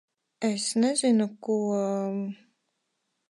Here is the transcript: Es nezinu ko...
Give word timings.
Es 0.47 0.63
nezinu 0.79 1.25
ko... 1.43 1.55